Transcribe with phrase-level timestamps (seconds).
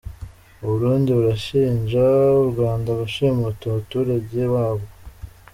[0.63, 2.03] U Burundi burashinja
[2.41, 4.89] u Rwanda gushimuta umuturage wabwo.